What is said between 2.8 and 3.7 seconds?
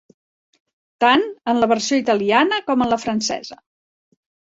en la francesa.